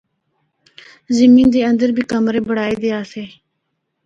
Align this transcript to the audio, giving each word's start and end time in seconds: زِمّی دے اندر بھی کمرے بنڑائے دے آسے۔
زِمّی 1.15 1.43
دے 1.53 1.59
اندر 1.69 1.89
بھی 1.95 2.03
کمرے 2.11 2.39
بنڑائے 2.47 2.75
دے 2.81 2.89
آسے۔ 2.99 3.23